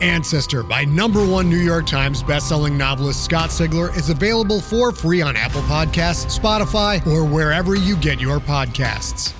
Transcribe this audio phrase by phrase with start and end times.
[0.00, 5.22] Ancestor by number one New York Times bestselling novelist Scott Sigler is available for free
[5.22, 9.34] on Apple Podcasts, Spotify, or wherever you get your podcasts.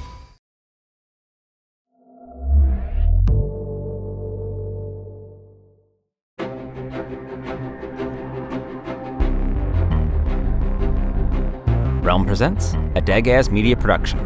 [12.03, 14.19] Realm presents a Dagaz Media production,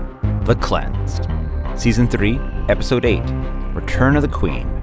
[0.45, 1.29] The Cleansed,
[1.77, 2.39] Season 3,
[2.69, 3.21] Episode 8
[3.75, 4.74] Return of the Queen.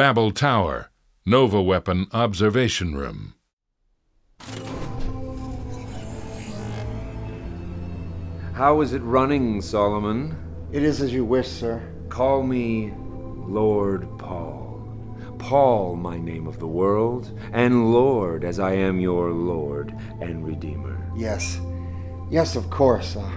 [0.00, 0.90] Babel Tower,
[1.26, 3.34] Nova Weapon Observation Room.
[8.54, 10.38] How is it running, Solomon?
[10.72, 11.82] It is as you wish, sir.
[12.08, 14.82] Call me Lord Paul.
[15.38, 20.96] Paul, my name of the world, and Lord, as I am your Lord and Redeemer.
[21.14, 21.60] Yes.
[22.30, 23.16] Yes, of course.
[23.16, 23.30] Uh,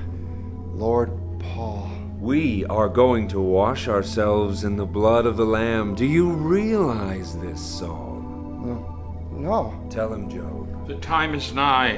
[0.72, 1.93] Lord Paul.
[2.24, 5.94] We are going to wash ourselves in the blood of the Lamb.
[5.94, 8.22] Do you realize this, Saul?
[8.64, 9.30] No.
[9.34, 9.88] Mm, no.
[9.90, 10.88] Tell him, Job.
[10.88, 11.98] The time is nigh.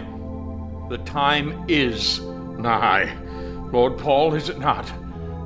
[0.90, 2.22] The time is
[2.58, 3.16] nigh.
[3.72, 4.92] Lord Paul, is it not?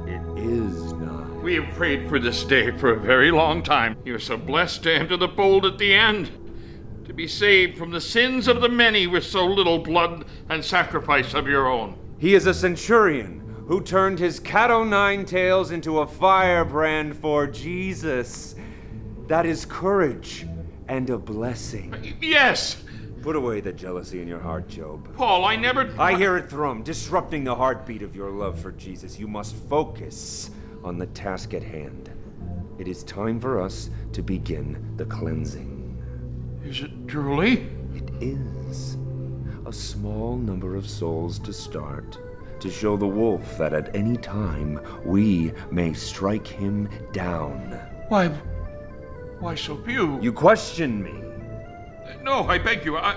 [0.07, 1.27] It is nigh.
[1.43, 3.97] We have prayed for this day for a very long time.
[4.05, 6.31] You are so blessed to enter the fold at the end,
[7.03, 11.33] to be saved from the sins of the many with so little blood and sacrifice
[11.33, 11.97] of your own.
[12.17, 13.39] He is a centurion
[13.69, 18.55] who turned his cat o' nine tails into a firebrand for Jesus.
[19.27, 20.45] That is courage
[20.89, 22.17] and a blessing.
[22.19, 22.83] Yes,
[23.21, 25.13] Put away the jealousy in your heart, Job.
[25.15, 25.93] Paul, I never.
[25.99, 29.19] I hear it thrum, disrupting the heartbeat of your love for Jesus.
[29.19, 30.51] You must focus
[30.85, 32.09] on the task at hand.
[32.77, 36.01] It is time for us to begin the cleansing.
[36.63, 37.67] Is it truly?
[37.93, 38.97] It is.
[39.65, 42.17] A small number of souls to start,
[42.61, 47.79] to show the wolf that at any time we may strike him down.
[48.07, 48.29] Why.
[49.39, 50.19] Why so few?
[50.21, 51.23] You question me.
[52.23, 52.97] No, I beg you.
[52.97, 53.15] I,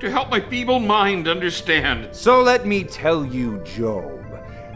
[0.00, 2.08] to help my feeble mind understand.
[2.10, 4.20] So let me tell you, Job,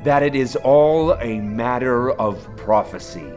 [0.05, 3.33] that it is all a matter of prophecy.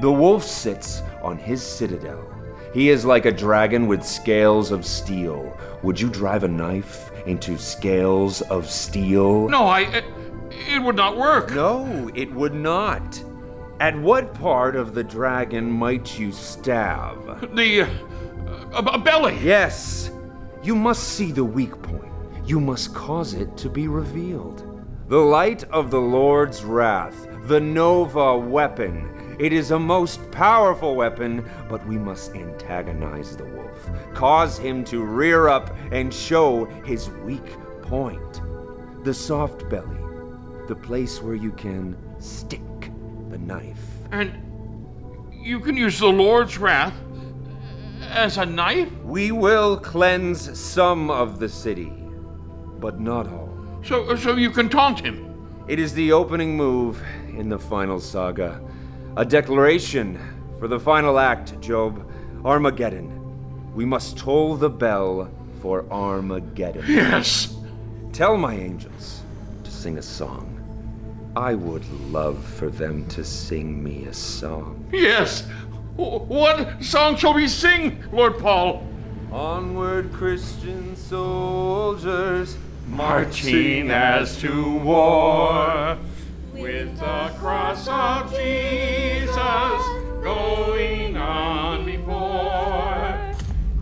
[0.00, 2.26] The wolf sits on his citadel.
[2.72, 5.54] He is like a dragon with scales of steel.
[5.82, 9.48] Would you drive a knife into scales of steel?
[9.48, 9.80] No, I.
[9.80, 10.04] It,
[10.50, 11.52] it would not work.
[11.52, 13.22] No, it would not.
[13.80, 17.54] At what part of the dragon might you stab?
[17.56, 17.88] The.
[18.72, 19.38] Uh, belly.
[19.42, 20.10] Yes,
[20.62, 22.12] you must see the weak point.
[22.46, 24.68] You must cause it to be revealed.
[25.08, 29.08] The light of the Lord's wrath, the Nova weapon.
[29.42, 35.02] It is a most powerful weapon, but we must antagonize the wolf, cause him to
[35.02, 38.40] rear up and show his weak point.
[39.02, 39.98] The soft belly,
[40.68, 42.92] the place where you can stick
[43.30, 43.84] the knife.
[44.12, 44.32] And
[45.32, 46.94] you can use the Lord's wrath
[48.10, 48.92] as a knife?
[49.02, 51.92] We will cleanse some of the city,
[52.78, 53.58] but not all.
[53.82, 55.64] So, so you can taunt him.
[55.66, 57.02] It is the opening move
[57.36, 58.60] in the final saga.
[59.14, 60.18] A declaration
[60.58, 62.10] for the final act, Job.
[62.46, 63.74] Armageddon.
[63.74, 65.30] We must toll the bell
[65.60, 66.86] for Armageddon.
[66.88, 67.54] Yes.
[68.14, 69.20] Tell my angels
[69.64, 70.48] to sing a song.
[71.36, 74.88] I would love for them to sing me a song.
[74.90, 75.46] Yes.
[75.96, 78.86] What song shall we sing, Lord Paul?
[79.30, 82.56] Onward, Christian soldiers,
[82.86, 85.98] Marching as to war
[86.52, 89.34] with the cross of Jesus
[90.22, 93.18] going on before.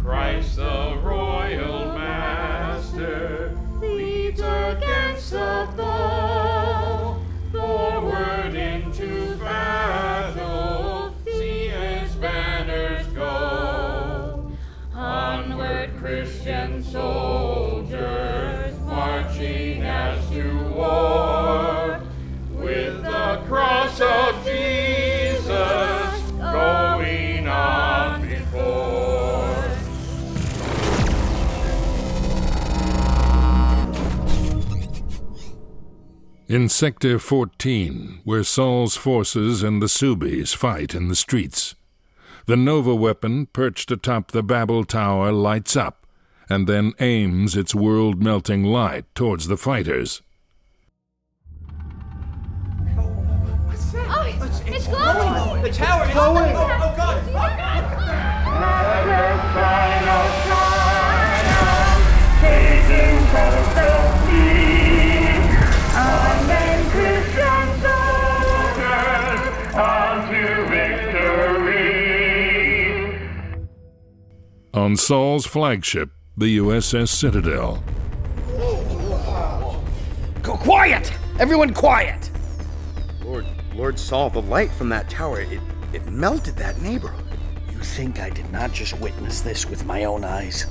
[0.03, 7.21] Christ the royal master leads against the foe.
[7.53, 14.53] Forward into battle, see his banners go.
[14.95, 21.90] Onward, Christian soldiers, marching as to war,
[23.47, 29.71] cross of Jesus going on before.
[36.49, 41.75] In Sector 14, where Saul's forces and the Subis fight in the streets,
[42.47, 46.07] the Nova weapon perched atop the Babel Tower lights up
[46.49, 50.23] and then aims its world melting light towards the fighters.
[54.91, 55.63] Glowing!
[55.63, 56.55] The tower is glowing!
[56.55, 57.11] Oh, oh, oh, God!
[74.73, 77.83] On Saul's flagship, the USS Citadel,
[80.43, 81.13] Go quiet!
[81.39, 82.30] Everyone quiet!
[83.81, 85.59] Lord, Lord Saul, the light from that tower, it,
[85.95, 87.25] it melted that neighborhood.
[87.73, 90.67] You think I did not just witness this with my own eyes?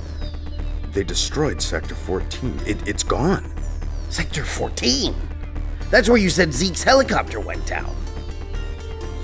[0.92, 2.60] They destroyed Sector 14.
[2.68, 3.52] It, it's gone.
[4.10, 5.12] Sector 14?
[5.90, 7.92] That's where you said Zeke's helicopter went down.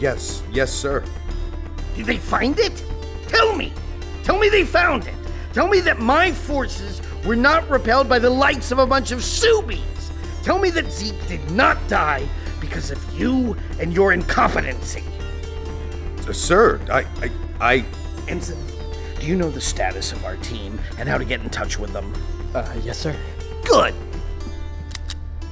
[0.00, 1.04] Yes, yes, sir.
[1.94, 2.84] Did they find it?
[3.28, 3.72] Tell me!
[4.24, 5.14] Tell me they found it!
[5.52, 9.20] Tell me that my forces were not repelled by the lights of a bunch of
[9.20, 10.10] Subies!
[10.42, 12.28] Tell me that Zeke did not die
[12.66, 15.04] because of you and your incompetency!
[16.28, 17.30] Uh, sir, I, I,
[17.60, 17.84] I.
[18.28, 18.58] Ensign,
[19.20, 21.92] do you know the status of our team and how to get in touch with
[21.92, 22.12] them?
[22.54, 23.16] Uh, yes, sir.
[23.64, 23.94] Good!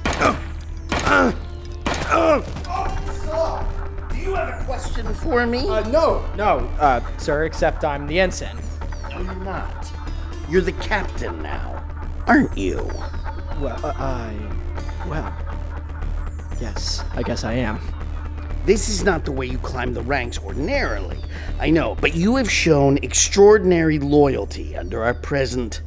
[0.05, 0.35] Uh,
[0.91, 1.31] uh,
[2.09, 2.41] uh.
[4.11, 5.69] Do you have a question for me?
[5.69, 8.57] Uh, no, no, uh, sir, except I'm the ensign.
[9.09, 9.91] No, you're not.
[10.49, 11.81] You're the captain now,
[12.27, 12.77] aren't you?
[13.61, 14.35] Well, uh, I.
[15.07, 15.44] Well.
[16.59, 17.79] Yes, I guess I am.
[18.65, 21.17] This is not the way you climb the ranks ordinarily.
[21.59, 25.81] I know, but you have shown extraordinary loyalty under our present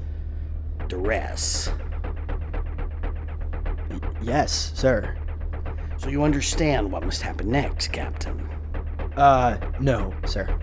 [0.86, 1.70] duress.
[4.22, 5.16] Yes, sir.
[5.96, 8.48] So you understand what must happen next, Captain.
[9.16, 10.56] Uh, no, sir.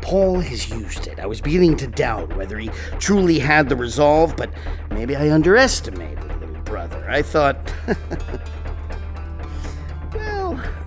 [0.00, 1.20] Paul has used it.
[1.20, 4.50] I was beginning to doubt whether he truly had the resolve, but
[4.90, 7.04] maybe I underestimated little brother.
[7.10, 7.72] I thought.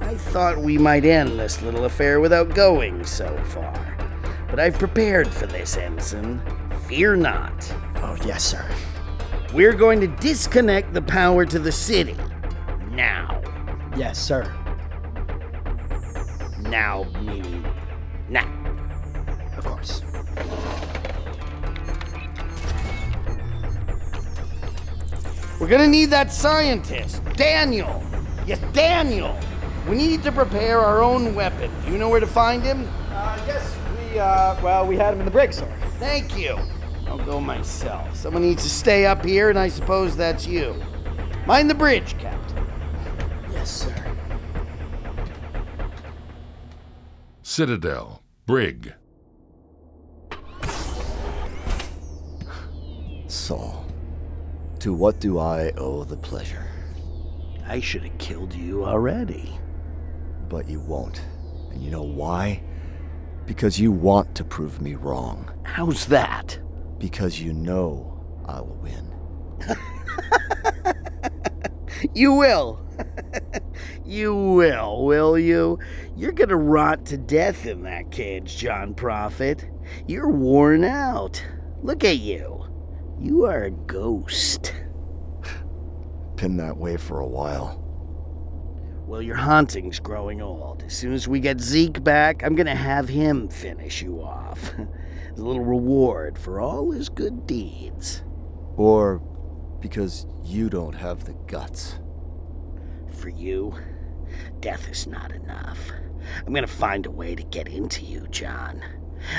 [0.06, 3.98] I thought we might end this little affair without going so far.
[4.52, 6.40] But I've prepared for this, Ensign.
[6.88, 7.74] Fear not.
[7.96, 8.64] Oh, yes, sir.
[9.52, 12.16] We're going to disconnect the power to the city.
[12.92, 13.42] Now.
[13.98, 14.44] Yes, sir.
[16.60, 17.66] Now, meaning
[18.30, 18.48] now.
[19.58, 20.04] Of course.
[25.60, 28.04] We're gonna need that scientist, Daniel.
[28.46, 29.36] Yes, Daniel.
[29.88, 31.72] We need to prepare our own weapon.
[31.86, 32.88] Do you know where to find him?
[33.12, 35.72] Uh, yes, we, uh, well, we had him in the brig, sir.
[36.00, 36.58] Thank you.
[37.06, 38.16] I'll go myself.
[38.16, 40.76] Someone needs to stay up here, and I suppose that's you.
[41.46, 42.68] Mind the bridge, Captain.
[43.52, 44.18] Yes, sir.
[47.44, 48.92] Citadel, Brig.
[53.28, 53.86] Saul,
[54.80, 56.66] to what do I owe the pleasure?
[57.68, 59.60] I should have killed you already.
[60.56, 61.20] But you won't.
[61.72, 62.64] And you know why?
[63.46, 65.52] Because you want to prove me wrong.
[65.64, 66.58] How's that?
[66.98, 69.14] Because you know I will win.
[72.14, 72.86] You will.
[74.06, 75.80] you will, will you?
[76.16, 79.68] You're gonna rot to death in that cage, John Prophet.
[80.08, 81.44] You're worn out.
[81.82, 82.66] Look at you.
[83.20, 84.74] You are a ghost.
[86.36, 87.85] Been that way for a while.
[89.08, 90.84] Well, your haunting's growing old.
[90.88, 94.72] As soon as we get Zeke back, I'm gonna have him finish you off.
[95.32, 98.24] As a little reward for all his good deeds.
[98.78, 99.22] Or
[99.80, 102.00] because you don't have the guts.
[103.12, 103.76] For you,
[104.60, 105.92] death is not enough.
[106.46, 108.82] I'm gonna find a way to get into you, John.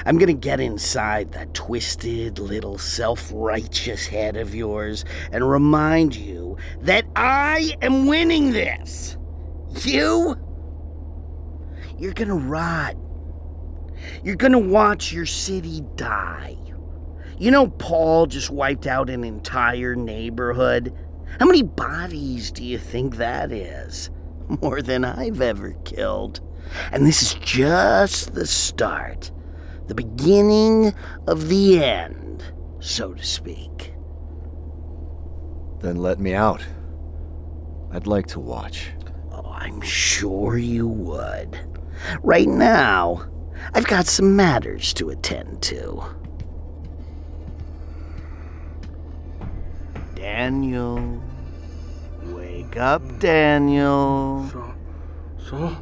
[0.04, 6.56] I'm gonna get inside that twisted little self righteous head of yours and remind you
[6.82, 9.16] that I am winning this.
[9.84, 10.36] You?
[11.98, 12.96] You're gonna rot.
[14.22, 16.56] You're gonna watch your city die.
[17.38, 20.94] You know, Paul just wiped out an entire neighborhood.
[21.38, 24.10] How many bodies do you think that is?
[24.62, 26.40] More than I've ever killed.
[26.92, 29.30] And this is just the start,
[29.86, 30.94] the beginning
[31.26, 32.42] of the end,
[32.80, 33.92] so to speak.
[35.80, 36.64] Then let me out.
[37.92, 38.90] I'd like to watch.
[39.56, 41.58] I'm sure you would.
[42.22, 43.26] Right now,
[43.74, 46.04] I've got some matters to attend to.
[50.14, 51.22] Daniel,
[52.24, 54.46] wake up, Daniel.
[55.38, 55.76] Saul?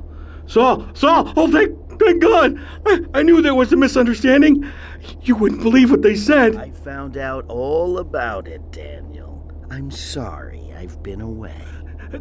[0.47, 0.89] Saul?
[0.95, 1.33] Saul!
[1.37, 2.61] Oh, thank, thank God!
[2.87, 4.71] I, I knew there was a misunderstanding.
[5.23, 6.57] You wouldn't believe what they said.
[6.57, 9.51] I found out all about it, Daniel.
[9.71, 11.61] I'm sorry I've been away.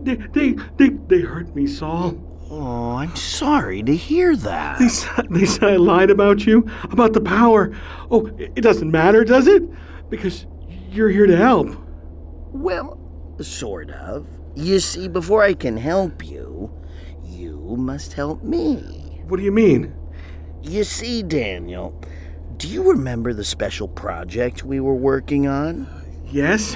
[0.01, 2.17] They, they, they, they hurt me, Saul.
[2.50, 4.79] Oh, I'm sorry to hear that.
[4.79, 7.75] They said, they said I lied about you, about the power.
[8.12, 9.63] Oh, it doesn't matter, does it?
[10.09, 10.45] Because
[10.91, 11.75] you're here to help.
[12.51, 13.00] Well,
[13.41, 14.27] sort of.
[14.55, 16.71] You see, before I can help you,
[17.23, 19.21] you must help me.
[19.27, 19.95] What do you mean?
[20.62, 22.00] You see, Daniel,
[22.57, 25.88] do you remember the special project we were working on?
[26.25, 26.75] Yes.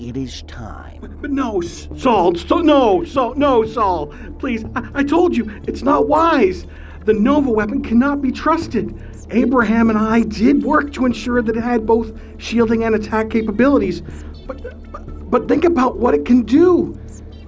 [0.00, 0.96] It is time.
[1.02, 4.06] But, but no, Saul, so, no, Saul, no, Saul.
[4.38, 6.66] Please, I, I told you, it's not wise.
[7.04, 8.98] The Nova weapon cannot be trusted.
[9.30, 14.00] Abraham and I did work to ensure that it had both shielding and attack capabilities.
[14.46, 16.98] But, but, but think about what it can do.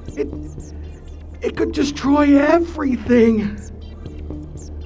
[0.08, 0.28] It,
[1.40, 3.58] it could destroy everything.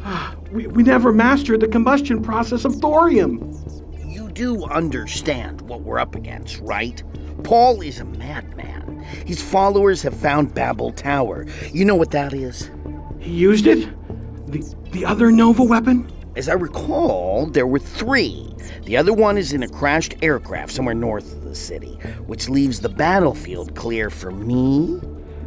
[0.05, 3.61] Ah, we, we never mastered the combustion process of thorium.
[4.07, 7.03] You do understand what we're up against, right?
[7.45, 9.05] Paul is a madman.
[9.25, 11.47] His followers have found Babel Tower.
[11.73, 12.71] You know what that is?
[13.21, 13.89] He used it?
[14.51, 16.11] The, the other Nova weapon?
[16.37, 18.53] As I recall, there were three.
[18.85, 21.95] The other one is in a crashed aircraft somewhere north of the city,
[22.27, 25.01] which leaves the battlefield clear for me.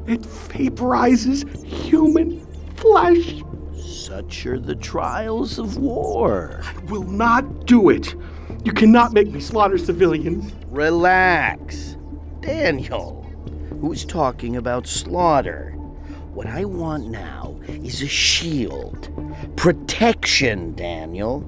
[0.08, 3.42] It vaporizes human flesh.
[3.78, 6.62] Such are the trials of war.
[6.64, 8.16] I will not do it.
[8.64, 10.52] You cannot make me slaughter civilians.
[10.68, 11.96] Relax.
[12.42, 13.24] Daniel,
[13.80, 15.72] who's talking about slaughter?
[16.34, 19.10] What I want now is a shield.
[19.56, 21.40] Protection, Daniel.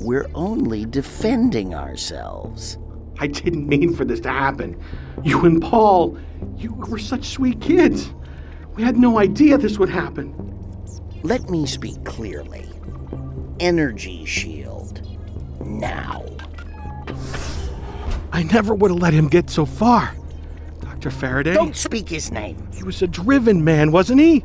[0.00, 2.78] We're only defending ourselves.
[3.18, 4.80] I didn't mean for this to happen.
[5.22, 6.18] You and Paul,
[6.56, 8.10] you were such sweet kids.
[8.74, 10.34] We had no idea this would happen.
[11.22, 12.68] Let me speak clearly.
[13.60, 15.02] Energy shield.
[15.60, 16.24] Now.
[18.34, 20.12] I never would have let him get so far.
[20.80, 21.12] Dr.
[21.12, 21.54] Faraday.
[21.54, 22.66] Don't speak his name.
[22.74, 24.42] He was a driven man, wasn't he?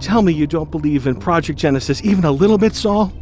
[0.00, 3.12] Tell me you don't believe in Project Genesis even a little bit, Saul?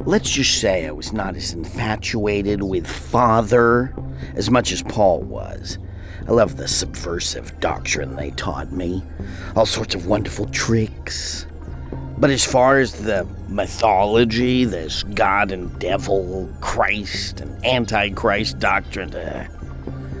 [0.00, 3.94] Let's just say I was not as infatuated with Father
[4.34, 5.78] as much as Paul was.
[6.28, 9.02] I love the subversive doctrine they taught me,
[9.56, 11.46] all sorts of wonderful tricks.
[12.22, 19.48] But as far as the mythology, this God and devil, Christ and Antichrist doctrine, uh,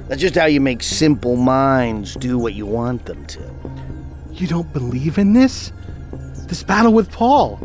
[0.08, 3.54] that's just how you make simple minds do what you want them to.
[4.32, 5.72] You don't believe in this?
[6.48, 7.60] This battle with Paul?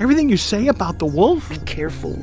[0.00, 1.48] Everything you say about the wolf?
[1.48, 2.20] Be careful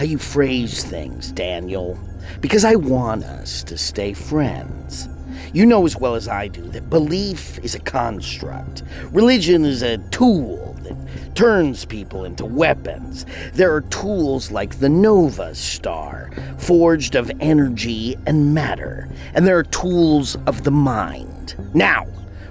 [0.00, 1.96] how you phrase things, Daniel,
[2.40, 5.08] because I want us to stay friends.
[5.52, 8.82] You know as well as I do that belief is a construct.
[9.12, 13.26] Religion is a tool that turns people into weapons.
[13.54, 19.64] There are tools like the Nova Star, forged of energy and matter, and there are
[19.64, 21.54] tools of the mind.
[21.74, 22.06] Now,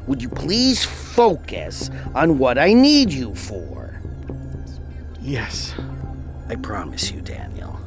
[0.07, 4.01] would you please focus on what I need you for?
[5.21, 5.75] Yes.
[6.49, 7.79] I promise you, Daniel.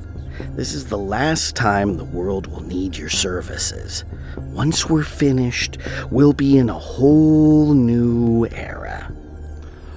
[0.55, 4.05] This is the last time the world will need your services.
[4.37, 5.79] Once we're finished,
[6.11, 9.12] we'll be in a whole new era.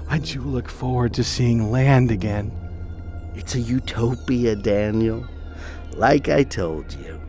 [0.08, 2.52] I do look forward to seeing land again.
[3.36, 5.28] It's a utopia, Daniel.
[5.94, 7.20] Like I told you.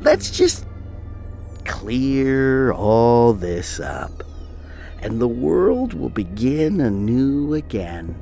[0.00, 0.66] Let's just
[1.64, 4.22] clear all this up,
[5.00, 8.21] and the world will begin anew again.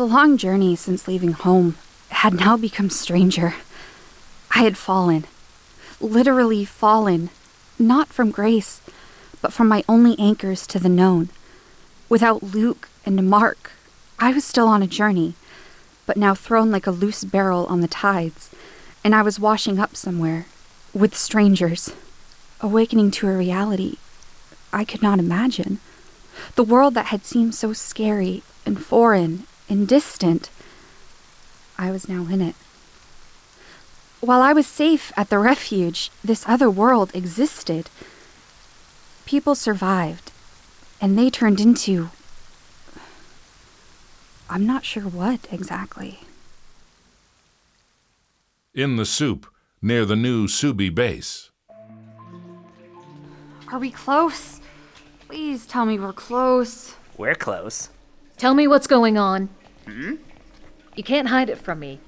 [0.00, 1.76] The long journey since leaving home
[2.08, 3.56] had now become stranger.
[4.50, 5.26] I had fallen,
[6.00, 7.28] literally fallen,
[7.78, 8.80] not from grace,
[9.42, 11.28] but from my only anchors to the known.
[12.08, 13.72] Without Luke and Mark,
[14.18, 15.34] I was still on a journey,
[16.06, 18.48] but now thrown like a loose barrel on the tides,
[19.04, 20.46] and I was washing up somewhere
[20.94, 21.92] with strangers,
[22.62, 23.96] awakening to a reality
[24.72, 25.78] I could not imagine.
[26.54, 30.50] The world that had seemed so scary and foreign and distant,
[31.78, 32.56] I was now in it.
[34.20, 37.88] While I was safe at the refuge, this other world existed.
[39.24, 40.30] People survived,
[41.00, 42.10] and they turned into.
[44.50, 46.20] I'm not sure what exactly.
[48.74, 49.46] In the soup,
[49.80, 51.50] near the new Subi base.
[53.72, 54.60] Are we close?
[55.28, 56.96] Please tell me we're close.
[57.16, 57.88] We're close.
[58.36, 59.48] Tell me what's going on.
[59.86, 60.16] Hmm?
[60.96, 62.00] You can't hide it from me.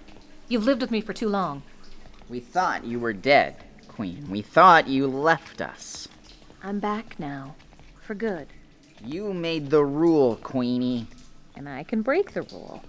[0.48, 1.62] You've lived with me for too long.
[2.28, 3.56] We thought you were dead,
[3.88, 4.26] Queen.
[4.30, 6.08] We thought you left us.
[6.62, 7.54] I'm back now.
[8.00, 8.48] For good.
[9.04, 11.06] You made the rule, Queenie.
[11.56, 12.84] And I can break the rule.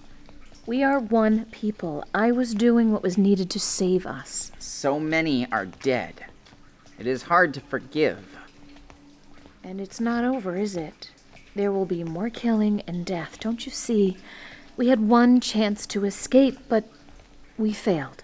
[0.66, 2.06] We are one people.
[2.14, 4.52] I was doing what was needed to save us.
[4.60, 6.26] So many are dead.
[6.98, 8.38] It is hard to forgive.
[9.64, 11.10] And it's not over, is it?
[11.56, 14.18] There will be more killing and death, don't you see?
[14.76, 16.86] We had one chance to escape, but
[17.58, 18.24] we failed.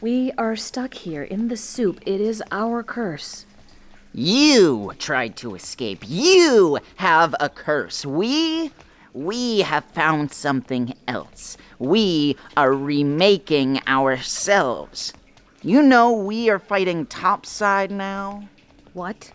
[0.00, 2.00] We are stuck here in the soup.
[2.04, 3.46] It is our curse.
[4.12, 6.02] You tried to escape.
[6.06, 8.04] You have a curse.
[8.04, 8.72] We.
[9.14, 11.56] We have found something else.
[11.78, 15.12] We are remaking ourselves.
[15.62, 18.48] You know we are fighting topside now?
[18.94, 19.30] What?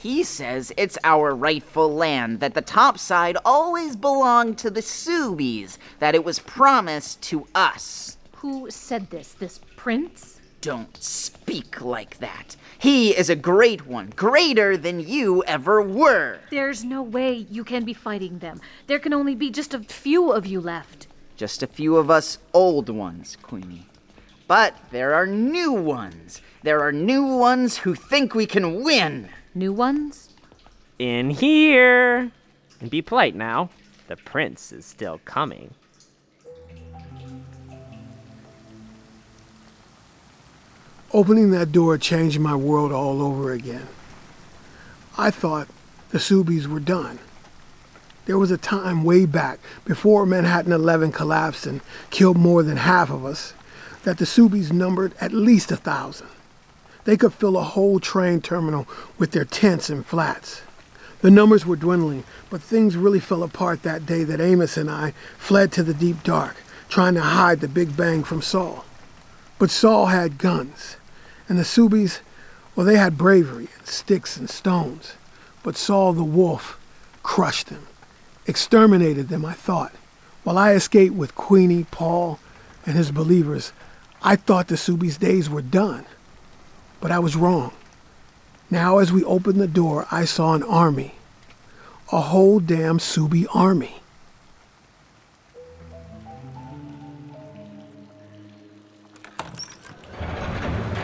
[0.00, 6.14] He says it's our rightful land, that the topside always belonged to the Subies, that
[6.14, 8.16] it was promised to us.
[8.36, 9.32] Who said this?
[9.32, 10.40] This prince?
[10.60, 12.54] Don't speak like that.
[12.78, 16.38] He is a great one, greater than you ever were.
[16.50, 18.60] There's no way you can be fighting them.
[18.86, 21.08] There can only be just a few of you left.
[21.36, 23.86] Just a few of us old ones, Queenie.
[24.46, 26.40] But there are new ones.
[26.62, 29.30] There are new ones who think we can win.
[29.58, 30.28] New ones?
[31.00, 32.30] In here!
[32.80, 33.70] And be polite now.
[34.06, 35.74] The prince is still coming.
[41.12, 43.88] Opening that door changed my world all over again.
[45.16, 45.66] I thought
[46.10, 47.18] the Subies were done.
[48.26, 53.10] There was a time way back, before Manhattan 11 collapsed and killed more than half
[53.10, 53.54] of us,
[54.04, 56.28] that the Subies numbered at least a thousand.
[57.08, 60.60] They could fill a whole train terminal with their tents and flats.
[61.22, 65.14] The numbers were dwindling, but things really fell apart that day that Amos and I
[65.38, 66.56] fled to the deep dark,
[66.90, 68.84] trying to hide the Big Bang from Saul.
[69.58, 70.98] But Saul had guns,
[71.48, 72.20] and the Subies,
[72.76, 75.14] well, they had bravery and sticks and stones.
[75.62, 76.78] But Saul the wolf
[77.22, 77.86] crushed them,
[78.46, 79.94] exterminated them, I thought.
[80.44, 82.38] While I escaped with Queenie, Paul,
[82.84, 83.72] and his believers,
[84.20, 86.04] I thought the Subies' days were done.
[87.00, 87.72] But I was wrong.
[88.70, 91.14] Now, as we opened the door, I saw an army.
[92.12, 94.00] A whole damn Subi army.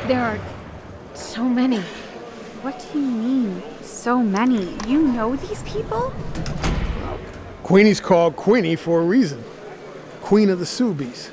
[0.06, 0.38] There are
[1.14, 1.80] so many.
[2.60, 4.76] What do you mean, so many?
[4.86, 6.12] You know these people?
[7.62, 9.42] Queenie's called Queenie for a reason.
[10.20, 11.30] Queen of the Subis.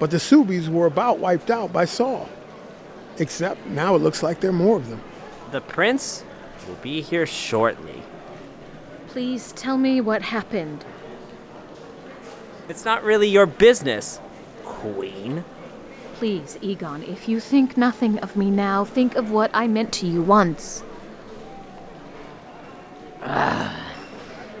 [0.00, 2.28] But the Subis were about wiped out by Saul.
[3.18, 5.02] Except now it looks like there are more of them.
[5.50, 6.24] The prince
[6.66, 8.02] will be here shortly.
[9.08, 10.84] Please tell me what happened.
[12.68, 14.20] It's not really your business,
[14.64, 15.44] Queen.
[16.14, 20.06] Please, Egon, if you think nothing of me now, think of what I meant to
[20.06, 20.82] you once.
[23.22, 23.94] Ah,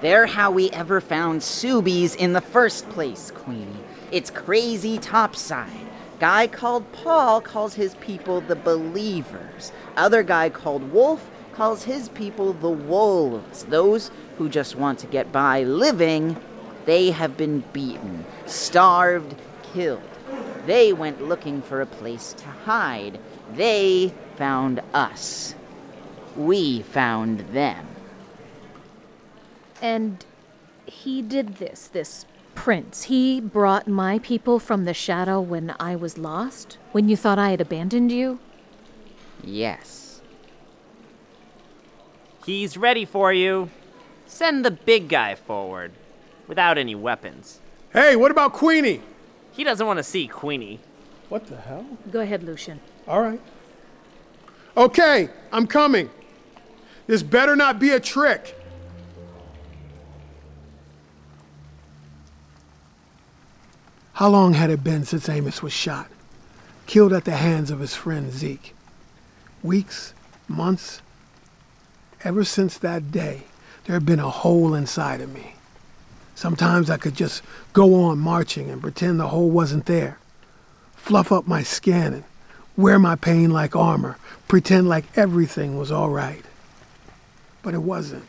[0.00, 3.66] they're how we ever found Subies in the first place, Queenie.
[4.10, 5.87] It's crazy topside.
[6.20, 9.72] Guy called Paul calls his people the believers.
[9.96, 13.64] Other guy called Wolf calls his people the wolves.
[13.64, 16.36] Those who just want to get by living,
[16.86, 19.36] they have been beaten, starved,
[19.72, 20.02] killed.
[20.66, 23.18] They went looking for a place to hide.
[23.54, 25.54] They found us.
[26.36, 27.86] We found them.
[29.80, 30.24] And
[30.86, 32.24] he did this, this
[32.58, 33.04] prince.
[33.04, 36.76] He brought my people from the shadow when I was lost?
[36.90, 38.40] When you thought I had abandoned you?
[39.44, 40.20] Yes.
[42.44, 43.70] He's ready for you.
[44.26, 45.92] Send the big guy forward,
[46.48, 47.60] without any weapons.
[47.92, 49.02] Hey, what about Queenie?
[49.52, 50.80] He doesn't want to see Queenie.
[51.28, 51.86] What the hell?
[52.10, 52.80] Go ahead, Lucian.
[53.06, 53.40] All right.
[54.76, 56.10] Okay, I'm coming.
[57.06, 58.57] This better not be a trick.
[64.18, 66.08] How long had it been since Amos was shot?
[66.88, 68.74] Killed at the hands of his friend Zeke?
[69.62, 70.12] Weeks?
[70.48, 71.00] Months?
[72.24, 73.44] Ever since that day,
[73.84, 75.54] there had been a hole inside of me.
[76.34, 80.18] Sometimes I could just go on marching and pretend the hole wasn't there.
[80.96, 82.24] Fluff up my skin and
[82.76, 84.16] wear my pain like armor,
[84.48, 86.44] pretend like everything was all right.
[87.62, 88.26] But it wasn't.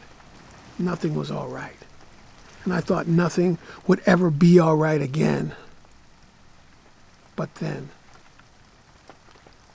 [0.78, 1.78] Nothing was all right.
[2.64, 5.56] And I thought nothing would ever be all right again.
[7.40, 7.88] But then,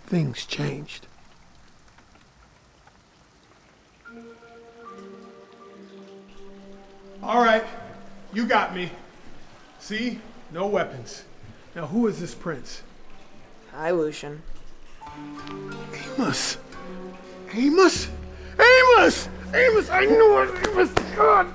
[0.04, 1.06] things changed.
[7.22, 7.64] All right,
[8.34, 8.90] you got me.
[9.78, 10.20] See?
[10.52, 11.24] No weapons.
[11.74, 12.82] Now, who is this prince?
[13.72, 14.42] Hi, Lucian.
[16.18, 16.58] Amos!
[17.54, 18.08] Amos!
[18.58, 19.28] Amos!
[19.54, 19.88] Amos!
[19.88, 20.68] I knew it!
[20.68, 20.90] Amos!
[21.16, 21.46] God!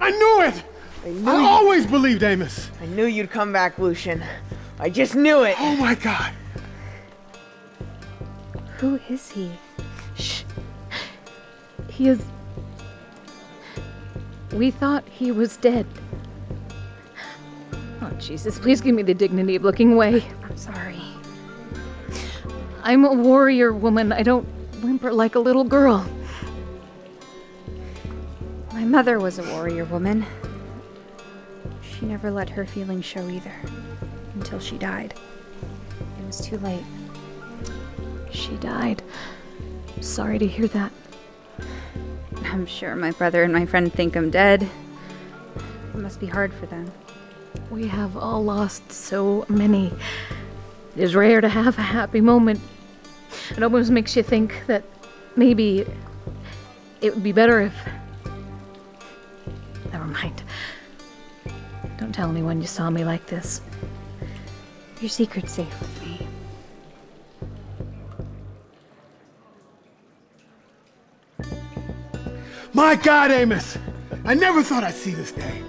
[0.00, 0.64] I knew it!
[1.04, 2.70] I, knew I always believed Amos!
[2.80, 4.24] I knew you'd come back, Lucian.
[4.82, 5.54] I just knew it.
[5.60, 6.32] Oh my god!
[8.78, 9.48] Who is he?
[10.16, 10.42] Shh.
[11.88, 12.20] He is.
[14.52, 15.86] We thought he was dead.
[18.00, 20.24] Oh, Jesus, please give me the dignity of looking away.
[20.42, 21.00] I'm sorry.
[22.82, 24.10] I'm a warrior woman.
[24.10, 24.44] I don't
[24.82, 26.04] whimper like a little girl.
[28.72, 30.26] My mother was a warrior woman.
[31.82, 33.54] She never let her feelings show either.
[34.42, 35.14] Until she died.
[36.18, 36.82] It was too late.
[38.32, 39.00] She died.
[40.00, 40.90] Sorry to hear that.
[42.46, 44.68] I'm sure my brother and my friend think I'm dead.
[45.94, 46.90] It must be hard for them.
[47.70, 49.94] We have all lost so many.
[50.96, 52.60] It is rare to have a happy moment.
[53.56, 54.82] It almost makes you think that
[55.36, 55.86] maybe
[57.00, 57.74] it would be better if.
[59.92, 60.42] Never mind.
[61.96, 63.60] Don't tell anyone you saw me like this.
[65.02, 66.28] Your secret's safe with me.
[72.72, 73.78] My God, Amos!
[74.24, 75.60] I never thought I'd see this day.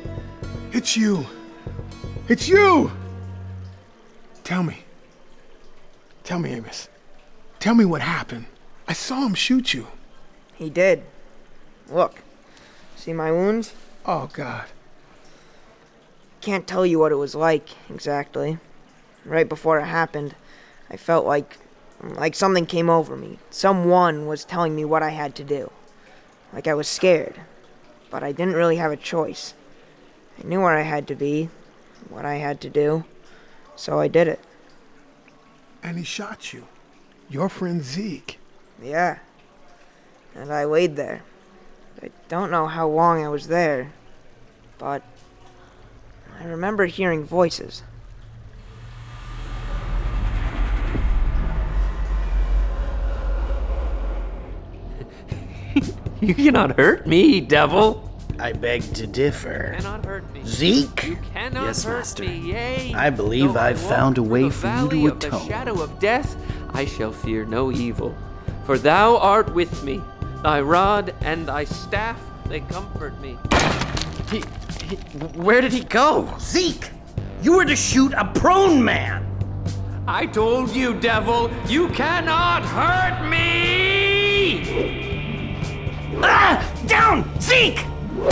[0.71, 1.25] It's you.
[2.27, 2.91] It's you!
[4.43, 4.83] Tell me.
[6.23, 6.87] Tell me, Amos.
[7.59, 8.45] Tell me what happened.
[8.87, 9.87] I saw him shoot you.
[10.53, 11.01] He did.
[11.89, 12.21] Look.
[12.95, 13.73] See my wounds?
[14.05, 14.65] Oh, God.
[16.39, 18.59] Can't tell you what it was like, exactly.
[19.25, 20.35] Right before it happened,
[20.89, 21.57] I felt like.
[22.01, 23.39] like something came over me.
[23.49, 25.71] Someone was telling me what I had to do.
[26.51, 27.39] Like I was scared.
[28.09, 29.53] But I didn't really have a choice.
[30.39, 31.49] I knew where I had to be,
[32.09, 33.05] what I had to do,
[33.75, 34.39] so I did it.
[35.81, 36.67] And he shot you.
[37.29, 38.39] Your friend Zeke.
[38.81, 39.19] Yeah.
[40.35, 41.23] And I laid there.
[42.01, 43.91] I don't know how long I was there,
[44.77, 45.03] but
[46.39, 47.83] I remember hearing voices.
[56.27, 58.09] You cannot hurt me, devil.
[58.39, 59.73] I beg to differ.
[59.77, 60.41] cannot hurt me.
[60.45, 61.03] Zeke?
[61.03, 62.23] You cannot Yes, hurt master.
[62.23, 62.51] me.
[62.51, 62.93] Yea.
[62.93, 66.37] I believe I've found a way for you to of the shadow of death,
[66.73, 68.15] I shall fear no evil.
[68.65, 70.01] For thou art with me.
[70.43, 73.37] Thy rod and thy staff, they comfort me.
[74.31, 74.37] He,
[74.87, 74.95] he,
[75.35, 76.33] where did he go?
[76.39, 76.89] Zeke!
[77.41, 79.25] You were to shoot a prone man!
[80.07, 85.12] I told you, devil, you cannot hurt me!
[86.23, 86.83] Ah!
[86.87, 87.29] Down!
[87.41, 87.85] Zeke!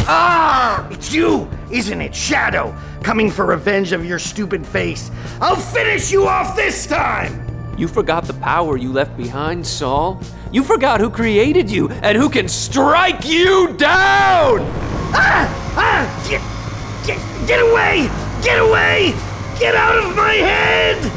[0.07, 0.87] Ah!
[0.91, 2.75] It's you, isn't it, Shadow?
[3.03, 5.11] Coming for revenge of your stupid face.
[5.41, 7.45] I'll finish you off this time!
[7.77, 10.21] You forgot the power you left behind, Saul.
[10.51, 14.59] You forgot who created you and who can strike you down!
[15.13, 15.73] Ah!
[15.75, 16.27] Ah!
[16.29, 16.41] Get,
[17.07, 18.09] get, get away!
[18.43, 19.13] Get away!
[19.59, 21.11] Get out of my head!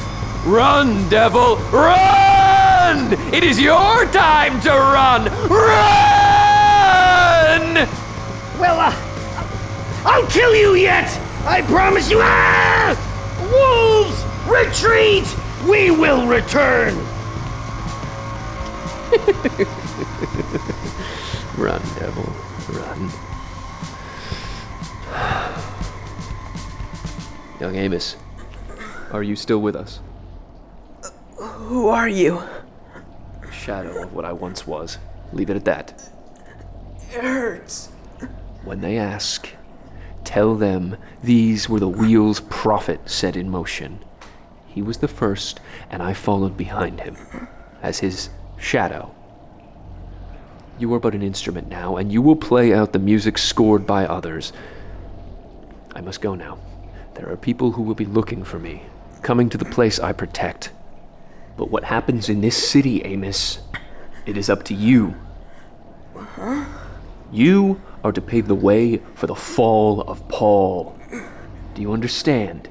[0.46, 3.12] Run, devil, run!
[3.32, 5.24] It is your time to run!
[5.48, 6.13] Run!
[8.58, 8.92] Well, uh,
[10.04, 11.08] I'll kill you yet!
[11.46, 12.18] I promise you!
[12.20, 12.94] Ah!
[13.52, 14.22] Wolves!
[14.48, 15.24] Retreat!
[15.68, 16.94] We will return!
[21.56, 22.24] run, devil,
[22.70, 23.10] run.
[27.60, 28.16] Young Amos,
[29.12, 30.00] are you still with us?
[31.36, 32.42] Who are you?
[33.50, 34.98] Shadow of what I once was.
[35.32, 36.10] Leave it at that.
[37.10, 37.88] It hurts.
[38.64, 39.48] When they ask,
[40.24, 44.02] tell them these were the wheels Prophet set in motion.
[44.66, 47.16] He was the first, and I followed behind him,
[47.82, 49.14] as his shadow.
[50.78, 54.06] You are but an instrument now, and you will play out the music scored by
[54.06, 54.52] others.
[55.94, 56.58] I must go now.
[57.14, 58.82] There are people who will be looking for me,
[59.22, 60.72] coming to the place I protect.
[61.56, 63.60] But what happens in this city, Amos,
[64.26, 65.14] it is up to you.
[66.16, 66.64] Huh?
[67.30, 70.96] You are to pave the way for the fall of Paul.
[71.74, 72.68] Do you understand?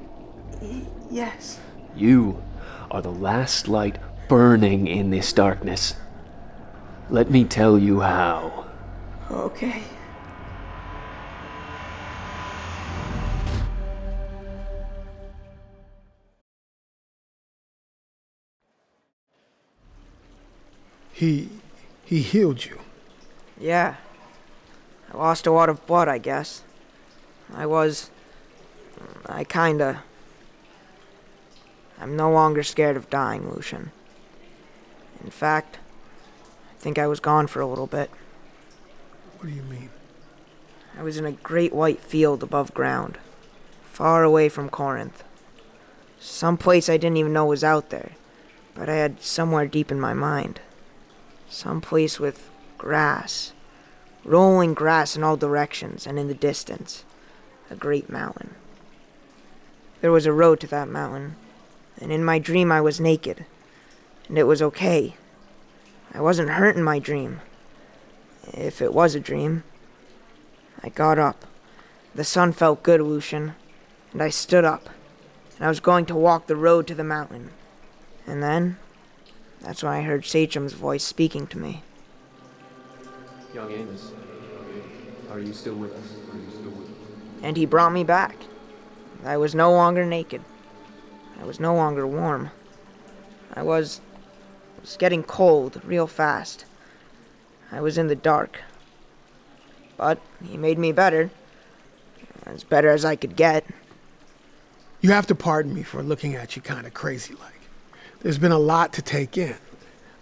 [1.10, 1.58] Yes.
[1.96, 2.42] You
[2.90, 5.96] are the last light burning in this darkness.
[7.10, 8.66] Let me tell you how.
[9.30, 9.82] Okay.
[21.12, 21.48] He.
[22.04, 22.78] he healed you.
[23.58, 23.96] Yeah.
[25.14, 26.62] I lost a lot of blood, I guess.
[27.54, 28.10] I was.
[29.26, 30.02] I kinda.
[32.00, 33.92] I'm no longer scared of dying, Lucian.
[35.22, 35.78] In fact,
[36.72, 38.10] I think I was gone for a little bit.
[39.38, 39.90] What do you mean?
[40.98, 43.18] I was in a great white field above ground,
[43.84, 45.22] far away from Corinth.
[46.18, 48.12] Some place I didn't even know was out there,
[48.74, 50.60] but I had somewhere deep in my mind.
[51.48, 53.52] Some place with grass,
[54.24, 57.04] rolling grass in all directions, and in the distance,
[57.70, 58.54] a great mountain.
[60.00, 61.36] There was a road to that mountain,
[62.00, 63.44] and in my dream I was naked,
[64.28, 65.14] and it was okay.
[66.12, 67.40] I wasn't hurt in my dream.
[68.52, 69.64] If it was a dream.
[70.82, 71.46] I got up.
[72.14, 73.54] The sun felt good, Lucian,
[74.12, 74.88] and I stood up,
[75.56, 77.50] and I was going to walk the road to the mountain.
[78.26, 78.76] And then,
[79.60, 81.82] that's when I heard Sachem's voice speaking to me.
[83.54, 84.10] Young Amos,
[85.30, 86.14] are you still with us?
[86.32, 86.96] Are you still with us?
[87.40, 88.36] And he brought me back.
[89.24, 90.42] I was no longer naked.
[91.40, 92.50] I was no longer warm.
[93.54, 94.00] I was.
[94.80, 96.64] was getting cold real fast.
[97.70, 98.58] I was in the dark.
[99.96, 101.30] But he made me better.
[102.46, 103.64] As better as I could get.
[105.00, 107.52] You have to pardon me for looking at you kind of crazy like.
[108.20, 109.54] There's been a lot to take in.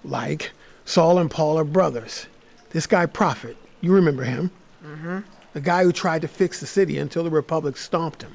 [0.04, 0.50] Like,
[0.84, 2.26] Saul and Paul are brothers.
[2.72, 4.50] This guy, Prophet, you remember him?
[4.84, 5.18] Mm-hmm.
[5.52, 8.34] The guy who tried to fix the city until the Republic stomped him.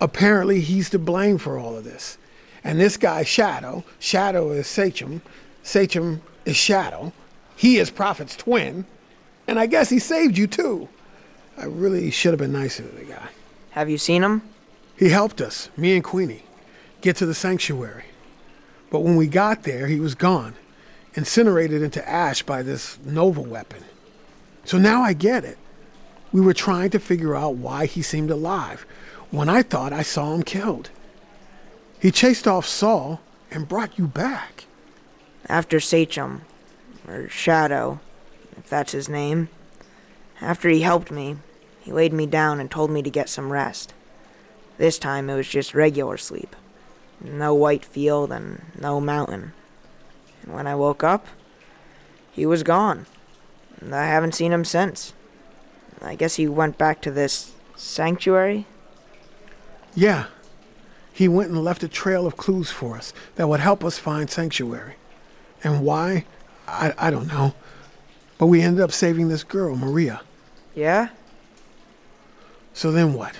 [0.00, 2.18] Apparently, he's to blame for all of this.
[2.62, 5.22] And this guy, Shadow, Shadow is Sachem,
[5.62, 7.12] Sachem is Shadow.
[7.56, 8.84] He is Prophet's twin.
[9.46, 10.88] And I guess he saved you too.
[11.56, 13.28] I really should have been nicer to the guy.
[13.70, 14.42] Have you seen him?
[14.96, 16.42] He helped us, me and Queenie,
[17.00, 18.04] get to the sanctuary.
[18.90, 20.54] But when we got there, he was gone,
[21.14, 23.84] incinerated into ash by this Nova weapon.
[24.64, 25.58] So now I get it.
[26.32, 28.84] We were trying to figure out why he seemed alive
[29.30, 30.90] when I thought I saw him killed.
[32.00, 34.64] He chased off Saul and brought you back.
[35.48, 36.42] After Sachem,
[37.06, 38.00] or Shadow,
[38.56, 39.48] if that's his name,
[40.40, 41.36] after he helped me,
[41.80, 43.94] he laid me down and told me to get some rest.
[44.76, 46.54] This time it was just regular sleep.
[47.20, 49.52] No white field and no mountain.
[50.48, 51.26] When I woke up,
[52.32, 53.06] he was gone.
[53.84, 55.12] I haven't seen him since.
[56.00, 58.66] I guess he went back to this sanctuary?
[59.94, 60.26] Yeah.
[61.12, 64.30] He went and left a trail of clues for us that would help us find
[64.30, 64.94] sanctuary.
[65.64, 66.24] And why?
[66.66, 67.54] I, I don't know.
[68.38, 70.20] But we ended up saving this girl, Maria.
[70.74, 71.08] Yeah?
[72.72, 73.34] So then what?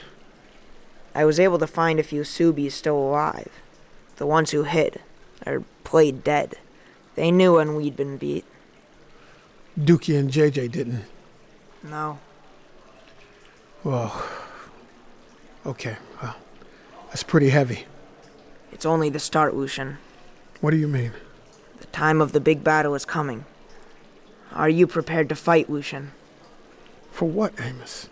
[1.14, 3.51] I was able to find a few Subies still alive.
[4.16, 5.01] The ones who hid,
[5.47, 6.57] or played dead.
[7.18, 8.44] They knew when we'd been beat.
[9.76, 11.04] Dookie and JJ didn't.
[11.83, 12.20] No.
[13.83, 14.24] Well,
[15.66, 16.37] okay, well,
[17.09, 17.87] that's pretty heavy.
[18.70, 19.98] It's only the start, Lucian.
[20.61, 21.11] What do you mean?
[21.81, 23.44] The time of the big battle is coming.
[24.52, 26.12] Are you prepared to fight, Lucian?
[27.11, 28.09] For what, Amos?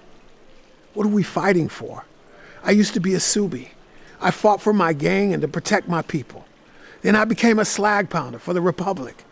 [0.95, 2.05] What are we fighting for?
[2.65, 3.69] I used to be a Subi.
[4.21, 6.45] I fought for my gang and to protect my people.
[7.03, 9.25] Then I became a slag pounder for the Republic.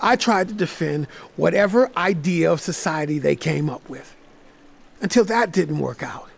[0.00, 1.06] I tried to defend
[1.36, 4.14] whatever idea of society they came up with.
[5.00, 6.28] Until that didn't work out.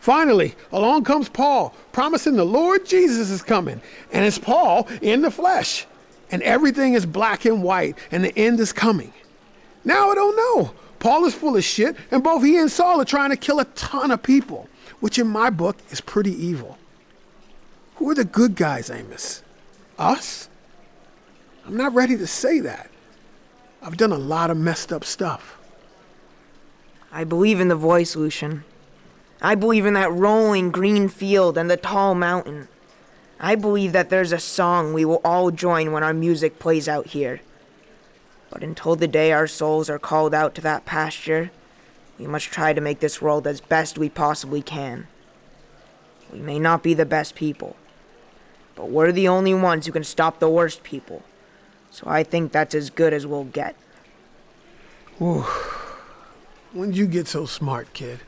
[0.00, 3.80] Finally, along comes Paul, promising the Lord Jesus is coming,
[4.12, 5.86] and it's Paul in the flesh.
[6.30, 9.12] And everything is black and white, and the end is coming.
[9.84, 10.72] Now I don't know.
[10.98, 13.64] Paul is full of shit, and both he and Saul are trying to kill a
[13.66, 14.68] ton of people,
[15.00, 16.76] which in my book is pretty evil.
[17.96, 19.42] Who are the good guys, Amos?
[19.98, 20.48] Us?
[21.66, 22.90] I'm not ready to say that.
[23.82, 25.58] I've done a lot of messed up stuff.
[27.12, 28.64] I believe in the voice, Lucian.
[29.40, 32.68] I believe in that rolling green field and the tall mountain.
[33.40, 37.08] I believe that there's a song we will all join when our music plays out
[37.08, 37.40] here.
[38.50, 41.50] But until the day our souls are called out to that pasture,
[42.18, 45.06] we must try to make this world as best we possibly can.
[46.32, 47.76] We may not be the best people,
[48.78, 51.24] but we're the only ones who can stop the worst people.
[51.90, 53.74] So I think that's as good as we'll get.
[55.18, 55.42] Whew.
[56.72, 58.20] When'd you get so smart, kid?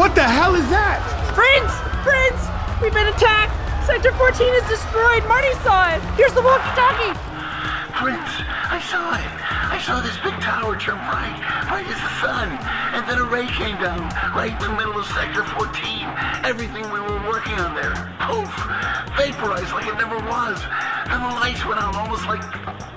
[0.00, 1.04] What the hell is that?
[1.36, 1.74] Prince!
[2.00, 2.40] Prince!
[2.80, 3.52] We've been attacked!
[3.86, 5.28] Sector 14 is destroyed!
[5.28, 6.00] Marty saw it!
[6.16, 7.12] Here's the walkie-talkie!
[7.92, 8.30] Prince,
[8.72, 9.59] I saw it.
[9.70, 11.38] I saw this big tower turn bright,
[11.70, 12.48] bright as the sun.
[12.92, 14.02] And then a ray came down,
[14.34, 16.10] right in the middle of Sector 14.
[16.42, 18.50] Everything we were working on there, poof,
[19.14, 20.60] vaporized like it never was.
[21.06, 22.42] And the lights went out almost like,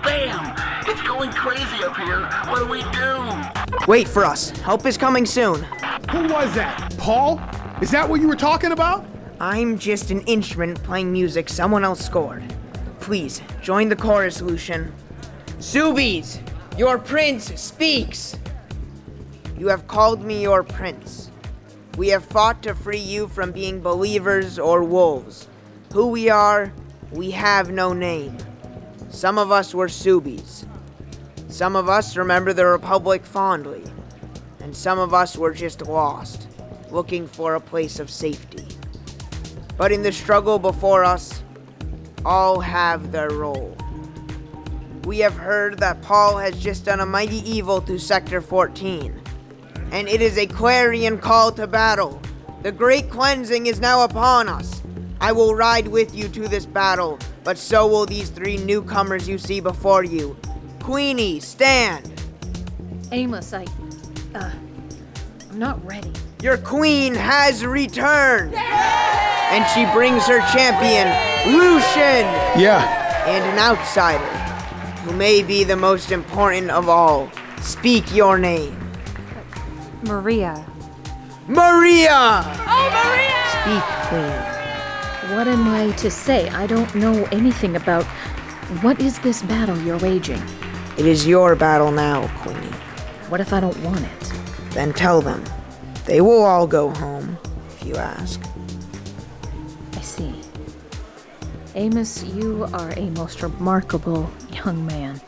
[0.01, 0.57] bam!
[0.89, 2.25] It's going crazy up here.
[2.49, 3.85] What do we do?
[3.87, 4.49] Wait for us.
[4.49, 5.61] Help is coming soon.
[6.09, 6.95] Who was that?
[6.97, 7.39] Paul?
[7.81, 9.05] Is that what you were talking about?
[9.39, 12.43] I'm just an instrument playing music someone else scored.
[12.99, 14.91] Please, join the chorus, Lucian.
[15.59, 16.39] Sewbies,
[16.77, 18.37] your prince speaks.
[19.57, 21.29] You have called me your prince.
[21.97, 25.47] We have fought to free you from being believers or wolves.
[25.93, 26.73] Who we are,
[27.11, 28.35] we have no name.
[29.09, 30.65] Some of us were Sewbies.
[31.47, 33.83] Some of us remember the Republic fondly.
[34.59, 36.47] And some of us were just lost,
[36.89, 38.65] looking for a place of safety.
[39.77, 41.43] But in the struggle before us,
[42.25, 43.77] all have their role.
[45.05, 49.21] We have heard that Paul has just done a mighty evil to Sector 14,
[49.91, 52.21] and it is a clarion call to battle.
[52.61, 54.81] The great cleansing is now upon us.
[55.19, 59.37] I will ride with you to this battle, but so will these three newcomers you
[59.37, 60.37] see before you.
[60.79, 62.09] Queenie, stand!
[63.11, 63.65] Amos, I.
[64.33, 64.51] Uh.
[65.51, 66.13] I'm not ready.
[66.41, 68.55] Your queen has returned!
[68.55, 71.07] And she brings her champion,
[71.53, 72.25] Lucian!
[72.59, 73.01] Yeah.
[73.27, 74.42] And an outsider,
[75.03, 77.29] who may be the most important of all.
[77.61, 78.77] Speak your name.
[80.03, 80.65] Maria.
[81.47, 82.43] Maria!
[82.67, 83.43] Oh, Maria!
[83.51, 84.53] Speak, Queen.
[85.37, 86.49] What am I to say?
[86.49, 88.05] I don't know anything about.
[88.81, 90.41] What is this battle you're waging?
[90.97, 92.67] It is your battle now, Queenie.
[93.29, 94.33] What if I don't want it?
[94.71, 95.43] Then tell them.
[96.05, 97.37] They will all go home,
[97.69, 98.39] if you ask.
[101.75, 105.19] Amos, you are a most remarkable young man.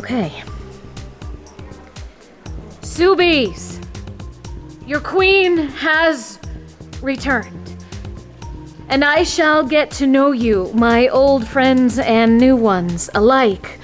[0.00, 0.42] Okay.
[2.80, 3.78] Sewbies!
[4.84, 6.40] Your queen has
[7.00, 7.76] returned.
[8.88, 13.78] And I shall get to know you, my old friends and new ones alike.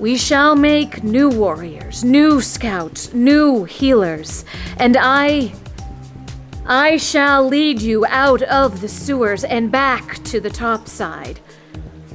[0.00, 4.44] We shall make new warriors, new scouts, new healers,
[4.76, 5.54] and I.
[6.68, 11.38] I shall lead you out of the sewers and back to the top side.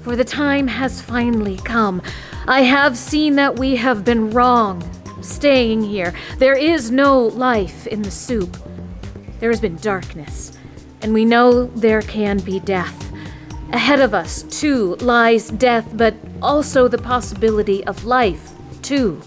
[0.02, 2.02] For the time has finally come.
[2.48, 4.84] I have seen that we have been wrong
[5.22, 6.14] staying here.
[6.38, 8.58] There is no life in the soup.
[9.40, 10.58] There has been darkness,
[11.02, 13.10] and we know there can be death.
[13.72, 19.22] Ahead of us, too, lies death, but also the possibility of life, too.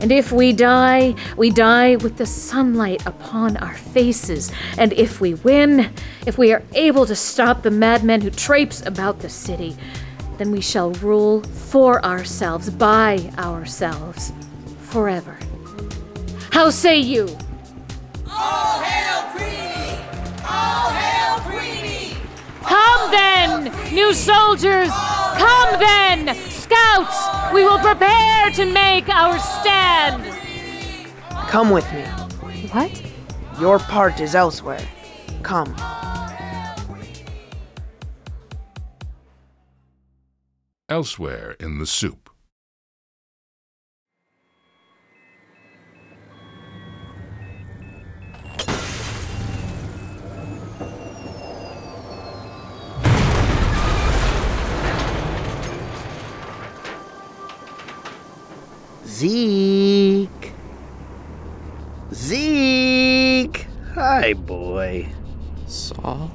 [0.00, 4.52] And if we die, we die with the sunlight upon our faces.
[4.76, 5.90] And if we win,
[6.26, 9.76] if we are able to stop the madmen who traipse about the city,
[10.38, 14.32] then we shall rule for ourselves, by ourselves,
[14.80, 15.38] forever.
[16.52, 17.28] How say you?
[18.30, 19.98] All hail Queenie!
[20.46, 21.95] All hail Queenie!
[22.68, 24.90] Come then, new soldiers!
[25.36, 27.52] Come then, scouts!
[27.54, 30.22] We will prepare to make our stand!
[31.48, 32.02] Come with me.
[32.72, 33.02] What?
[33.60, 34.86] Your part is elsewhere.
[35.42, 35.74] Come.
[40.88, 42.25] Elsewhere in the soup.
[59.16, 60.52] Zeke.
[62.12, 63.66] Zeke.
[63.94, 65.08] Hi, boy.
[65.66, 66.30] Saul?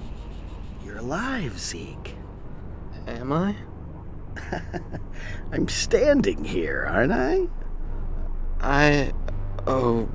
[0.84, 2.16] You're alive, Zeke.
[3.06, 3.56] Am I?
[5.52, 7.48] I'm standing here, aren't I?
[8.62, 9.14] I.
[9.68, 10.10] Oh.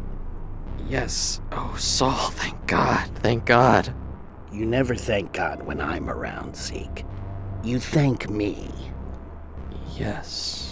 [0.89, 1.41] Yes.
[1.53, 3.09] Oh, Saul, thank God.
[3.19, 3.95] Thank God.
[4.51, 7.05] You never thank God when I'm around, Zeke.
[7.63, 8.73] You thank me.
[9.97, 10.66] Yes.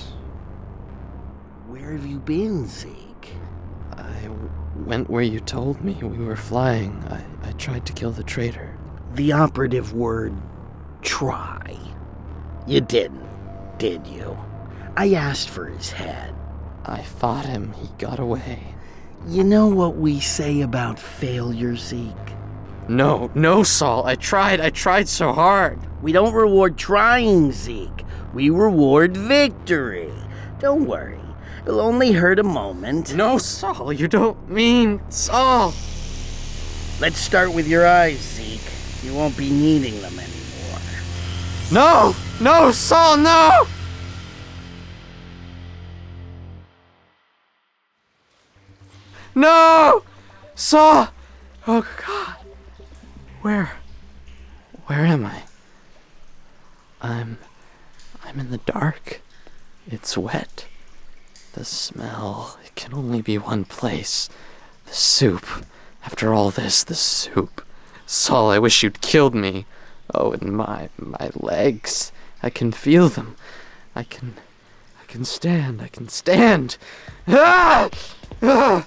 [1.75, 3.33] Where have you been, Zeke?
[3.97, 4.29] I
[4.87, 7.03] went where you told me we were flying.
[7.11, 8.79] I, I tried to kill the traitor.
[9.15, 10.33] The operative word
[11.03, 11.77] try.
[12.69, 13.29] You didn't,
[13.79, 14.39] did you?
[14.97, 16.33] I asked for his head.
[16.85, 17.73] I fought him.
[17.73, 18.77] He got away.
[19.27, 22.15] You know what we say about failure, Zeke?
[22.87, 24.07] No, no, Saul.
[24.07, 24.61] I tried.
[24.61, 25.81] I tried so hard.
[26.01, 28.05] We don't reward trying, Zeke.
[28.33, 30.13] We reward victory.
[30.61, 31.24] Don't worry.
[31.67, 33.15] It'll only hurt a moment.
[33.15, 35.73] No, Saul, you don't mean Saul.
[37.01, 38.61] Let's start with your eyes, Zeke.
[39.03, 40.81] You won't be needing them anymore.
[41.73, 42.15] No!
[42.41, 43.67] No, Saul, no!
[49.35, 50.05] No!
[50.55, 51.09] Saul!
[51.67, 52.37] Oh, God.
[53.41, 53.73] Where?
[54.87, 55.43] Where am I?
[57.01, 57.39] I'm.
[58.23, 59.21] I'm in the dark.
[59.87, 60.67] It's wet.
[61.55, 62.59] The smell.
[62.65, 64.29] It can only be one place.
[64.87, 65.47] The soup.
[66.05, 67.65] After all this, the soup.
[68.07, 69.65] Saul, I wish you'd killed me.
[70.13, 72.11] Oh, and my my legs.
[72.43, 73.37] I can feel them.
[73.95, 74.35] I can
[75.01, 75.81] I can stand.
[75.81, 76.77] I can stand.
[77.29, 77.89] Ah!
[78.43, 78.87] Ah!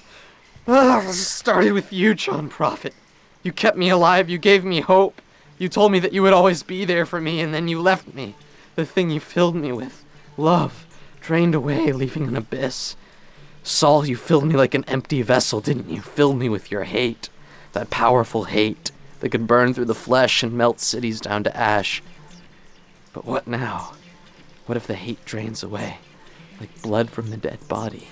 [0.66, 1.08] Ah!
[1.08, 2.94] It started with you, John Prophet.
[3.42, 4.28] You kept me alive.
[4.28, 5.22] You gave me hope.
[5.58, 8.14] You told me that you would always be there for me, and then you left
[8.14, 8.34] me.
[8.74, 10.04] The thing you filled me with.
[10.36, 10.84] Love.
[11.28, 12.96] Drained away, leaving an abyss.
[13.62, 16.00] Saul, you filled me like an empty vessel, didn't you?
[16.00, 17.28] Filled me with your hate.
[17.74, 22.02] That powerful hate that could burn through the flesh and melt cities down to ash.
[23.12, 23.92] But what now?
[24.64, 25.98] What if the hate drains away,
[26.60, 28.08] like blood from the dead body?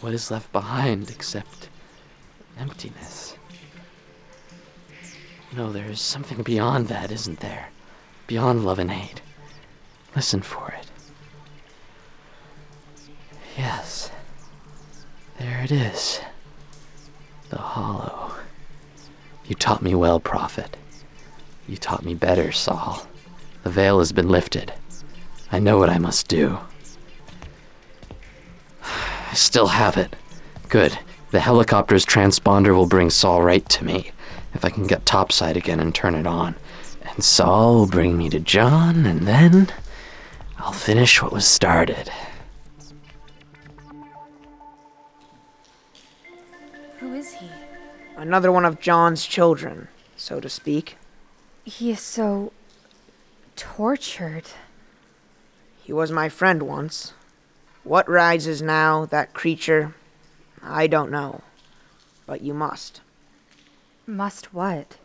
[0.00, 1.68] What is left behind except
[2.56, 3.34] emptiness?
[5.56, 7.70] No, there is something beyond that, isn't there?
[8.28, 9.22] Beyond love and hate.
[10.14, 10.86] Listen for it.
[13.56, 14.10] Yes.
[15.38, 16.20] There it is.
[17.50, 18.32] The hollow.
[19.46, 20.76] You taught me well, Prophet.
[21.68, 23.06] You taught me better, Saul.
[23.62, 24.72] The veil has been lifted.
[25.52, 26.58] I know what I must do.
[28.82, 30.14] I still have it.
[30.68, 30.98] Good.
[31.30, 34.12] The helicopter's transponder will bring Saul right to me,
[34.54, 36.54] if I can get topside again and turn it on.
[37.04, 39.68] And Saul will bring me to John, and then
[40.58, 42.10] I'll finish what was started.
[48.24, 50.96] Another one of John's children, so to speak.
[51.62, 52.54] He is so.
[53.54, 54.44] tortured.
[55.82, 57.12] He was my friend once.
[57.82, 59.94] What rises now, that creature,
[60.62, 61.42] I don't know.
[62.24, 63.02] But you must.
[64.06, 64.96] Must what?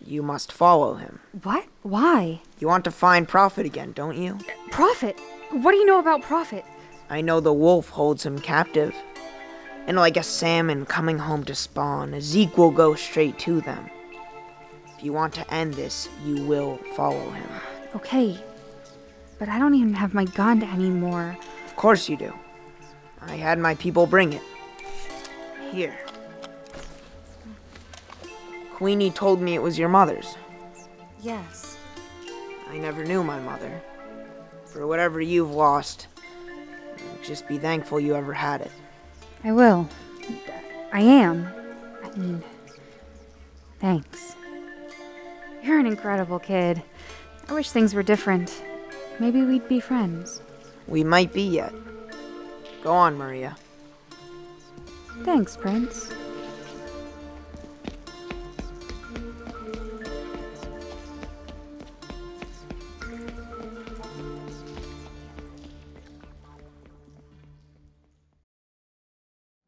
[0.00, 1.18] You must follow him.
[1.42, 1.66] What?
[1.82, 2.40] Why?
[2.60, 4.38] You want to find Prophet again, don't you?
[4.70, 5.18] Prophet?
[5.50, 6.64] What do you know about Prophet?
[7.10, 8.94] I know the wolf holds him captive.
[9.86, 13.90] And like a salmon coming home to spawn, Zeke will go straight to them.
[14.96, 17.48] If you want to end this, you will follow him.
[17.94, 18.38] Okay.
[19.38, 21.36] But I don't even have my gun anymore.
[21.66, 22.32] Of course you do.
[23.20, 24.42] I had my people bring it.
[25.70, 25.98] Here.
[28.74, 30.36] Queenie told me it was your mother's.
[31.20, 31.76] Yes.
[32.68, 33.82] I never knew my mother.
[34.66, 36.08] For whatever you've lost,
[37.22, 38.72] just be thankful you ever had it.
[39.44, 39.86] I will.
[40.92, 41.46] I am.
[42.02, 42.42] I mean,
[43.78, 44.36] thanks.
[45.62, 46.82] You're an incredible kid.
[47.48, 48.64] I wish things were different.
[49.20, 50.40] Maybe we'd be friends.
[50.88, 51.74] We might be yet.
[52.82, 53.56] Go on, Maria.
[55.24, 56.10] Thanks, Prince.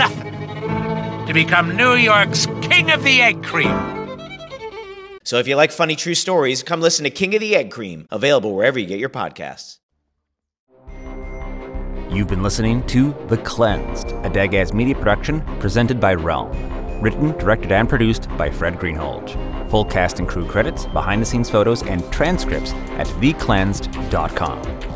[0.00, 3.68] nothing to become New York's King of the Egg Cream.
[5.24, 8.08] So if you like funny true stories, come listen to King of the Egg Cream,
[8.10, 9.76] available wherever you get your podcasts.
[12.10, 16.50] You've been listening to The Cleansed, a Dagaz media production presented by Realm.
[17.02, 19.70] Written, directed, and produced by Fred Greenhalgh.
[19.70, 24.89] Full cast and crew credits, behind the scenes photos, and transcripts at thecleansed.com.